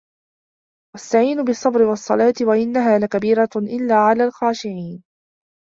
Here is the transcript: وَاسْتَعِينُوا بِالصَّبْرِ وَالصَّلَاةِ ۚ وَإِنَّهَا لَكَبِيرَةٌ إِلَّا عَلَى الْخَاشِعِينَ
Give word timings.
وَاسْتَعِينُوا 0.95 1.43
بِالصَّبْرِ 1.43 1.81
وَالصَّلَاةِ 1.81 2.31
ۚ 2.31 2.41
وَإِنَّهَا 2.41 2.99
لَكَبِيرَةٌ 2.99 3.49
إِلَّا 3.55 3.95
عَلَى 3.95 4.23
الْخَاشِعِينَ 4.23 5.03